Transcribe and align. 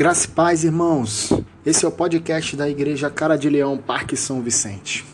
Graça 0.00 0.26
e 0.26 0.30
paz, 0.30 0.64
irmãos. 0.64 1.30
Esse 1.62 1.84
é 1.84 1.88
o 1.88 1.92
podcast 1.92 2.56
da 2.56 2.66
Igreja 2.66 3.10
Cara 3.10 3.36
de 3.36 3.50
Leão, 3.50 3.76
Parque 3.76 4.16
São 4.16 4.40
Vicente. 4.40 5.04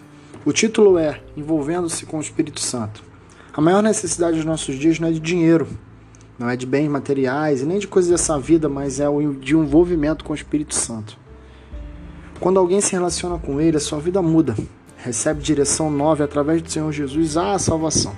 O 0.45 0.53
título 0.53 0.97
é 0.97 1.21
Envolvendo-se 1.37 2.07
com 2.07 2.19
o 2.19 2.21
Espírito 2.21 2.61
Santo. 2.61 3.03
A 3.53 3.61
maior 3.61 3.83
necessidade 3.83 4.37
dos 4.37 4.45
nossos 4.45 4.79
dias 4.79 5.01
não 5.01 5.09
é 5.09 5.11
de 5.11 5.19
dinheiro, 5.19 5.67
não 6.39 6.49
é 6.49 6.57
de 6.57 6.65
bens 6.65 6.89
materiais 6.89 7.63
e 7.63 7.67
nem 7.67 7.81
de 7.81 7.89
coisas 7.89 8.13
dessa 8.13 8.39
vida, 8.39 8.69
mas 8.69 9.01
é 9.01 9.07
de 9.41 9.57
um 9.57 9.65
envolvimento 9.65 10.25
com 10.25 10.33
o 10.33 10.37
Espírito 10.37 10.77
Santo. 10.77 11.19
Quando 12.39 12.61
alguém 12.61 12.81
se 12.81 12.93
relaciona 12.93 13.41
com 13.41 13.61
ele, 13.61 13.79
a 13.79 13.81
sua 13.81 13.99
vida 13.99 14.23
muda, 14.23 14.55
recebe 14.99 15.43
direção 15.43 15.91
nova 15.91 16.23
através 16.23 16.63
do 16.63 16.71
Senhor 16.71 16.93
Jesus 16.93 17.37
a 17.37 17.59
salvação. 17.59 18.15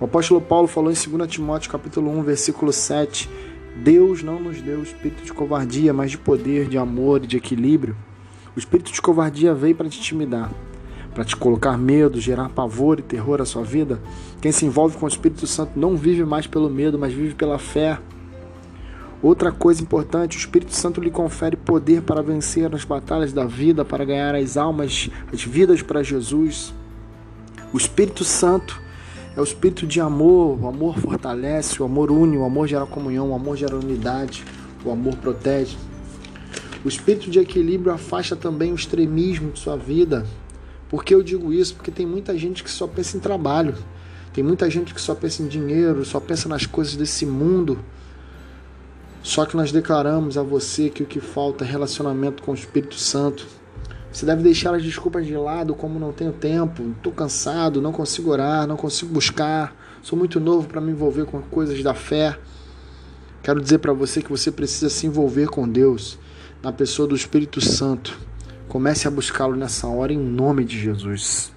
O 0.00 0.06
apóstolo 0.06 0.40
Paulo 0.40 0.66
falou 0.66 0.90
em 0.90 0.94
2 0.94 1.30
Timóteo 1.30 1.70
capítulo 1.70 2.10
1, 2.10 2.22
versículo 2.24 2.72
7, 2.72 3.30
Deus 3.76 4.22
não 4.22 4.38
nos 4.38 4.60
deu 4.62 4.80
o 4.80 4.82
espírito 4.82 5.24
de 5.24 5.32
covardia, 5.32 5.92
mas 5.92 6.12
de 6.12 6.18
poder, 6.18 6.68
de 6.68 6.78
amor 6.78 7.24
e 7.24 7.26
de 7.26 7.36
equilíbrio. 7.36 7.96
O 8.54 8.58
espírito 8.58 8.92
de 8.92 9.02
covardia 9.02 9.52
veio 9.52 9.74
para 9.74 9.88
te 9.88 9.98
intimidar, 9.98 10.52
para 11.12 11.24
te 11.24 11.34
colocar 11.34 11.76
medo, 11.76 12.20
gerar 12.20 12.48
pavor 12.50 13.00
e 13.00 13.02
terror 13.02 13.40
à 13.40 13.44
sua 13.44 13.64
vida. 13.64 14.00
Quem 14.40 14.52
se 14.52 14.64
envolve 14.64 14.96
com 14.96 15.06
o 15.06 15.08
Espírito 15.08 15.46
Santo 15.46 15.78
não 15.78 15.96
vive 15.96 16.24
mais 16.24 16.46
pelo 16.46 16.70
medo, 16.70 16.98
mas 16.98 17.12
vive 17.12 17.34
pela 17.34 17.58
fé. 17.58 17.98
Outra 19.20 19.50
coisa 19.50 19.82
importante, 19.82 20.36
o 20.36 20.38
Espírito 20.38 20.72
Santo 20.72 21.00
lhe 21.00 21.10
confere 21.10 21.56
poder 21.56 22.02
para 22.02 22.22
vencer 22.22 22.72
as 22.74 22.84
batalhas 22.84 23.32
da 23.32 23.44
vida, 23.44 23.84
para 23.84 24.04
ganhar 24.04 24.34
as 24.34 24.56
almas, 24.56 25.10
as 25.32 25.42
vidas 25.42 25.82
para 25.82 26.02
Jesus. 26.02 26.72
O 27.72 27.76
Espírito 27.76 28.22
Santo 28.22 28.83
é 29.36 29.40
o 29.40 29.44
espírito 29.44 29.86
de 29.86 30.00
amor. 30.00 30.58
O 30.62 30.68
amor 30.68 30.98
fortalece, 30.98 31.82
o 31.82 31.84
amor 31.84 32.10
une, 32.10 32.36
o 32.36 32.44
amor 32.44 32.68
gera 32.68 32.86
comunhão, 32.86 33.30
o 33.30 33.34
amor 33.34 33.56
gera 33.56 33.76
unidade, 33.76 34.44
o 34.84 34.90
amor 34.90 35.16
protege. 35.16 35.76
O 36.84 36.88
espírito 36.88 37.30
de 37.30 37.38
equilíbrio 37.38 37.92
afasta 37.92 38.36
também 38.36 38.72
o 38.72 38.74
extremismo 38.74 39.50
de 39.50 39.58
sua 39.58 39.76
vida. 39.76 40.26
Por 40.88 41.02
que 41.02 41.14
eu 41.14 41.22
digo 41.22 41.52
isso? 41.52 41.74
Porque 41.74 41.90
tem 41.90 42.06
muita 42.06 42.36
gente 42.36 42.62
que 42.62 42.70
só 42.70 42.86
pensa 42.86 43.16
em 43.16 43.20
trabalho, 43.20 43.74
tem 44.32 44.44
muita 44.44 44.68
gente 44.68 44.92
que 44.92 45.00
só 45.00 45.14
pensa 45.14 45.42
em 45.42 45.48
dinheiro, 45.48 46.04
só 46.04 46.20
pensa 46.20 46.48
nas 46.48 46.66
coisas 46.66 46.94
desse 46.94 47.24
mundo. 47.24 47.78
Só 49.22 49.46
que 49.46 49.56
nós 49.56 49.72
declaramos 49.72 50.36
a 50.36 50.42
você 50.42 50.90
que 50.90 51.02
o 51.02 51.06
que 51.06 51.18
falta 51.18 51.64
é 51.64 51.66
relacionamento 51.66 52.42
com 52.42 52.52
o 52.52 52.54
Espírito 52.54 52.96
Santo. 52.96 53.46
Você 54.14 54.24
deve 54.24 54.44
deixar 54.44 54.72
as 54.72 54.84
desculpas 54.84 55.26
de 55.26 55.36
lado, 55.36 55.74
como 55.74 55.98
não 55.98 56.12
tenho 56.12 56.32
tempo, 56.32 56.94
estou 56.96 57.12
cansado, 57.12 57.82
não 57.82 57.90
consigo 57.90 58.30
orar, 58.30 58.64
não 58.64 58.76
consigo 58.76 59.12
buscar, 59.12 59.74
sou 60.02 60.16
muito 60.16 60.38
novo 60.38 60.68
para 60.68 60.80
me 60.80 60.92
envolver 60.92 61.24
com 61.24 61.42
coisas 61.42 61.82
da 61.82 61.94
fé. 61.94 62.38
Quero 63.42 63.60
dizer 63.60 63.78
para 63.78 63.92
você 63.92 64.22
que 64.22 64.30
você 64.30 64.52
precisa 64.52 64.88
se 64.88 65.04
envolver 65.08 65.48
com 65.48 65.68
Deus, 65.68 66.16
na 66.62 66.70
pessoa 66.70 67.08
do 67.08 67.16
Espírito 67.16 67.60
Santo. 67.60 68.16
Comece 68.68 69.08
a 69.08 69.10
buscá-lo 69.10 69.56
nessa 69.56 69.88
hora 69.88 70.12
em 70.12 70.18
nome 70.18 70.64
de 70.64 70.78
Jesus. 70.78 71.53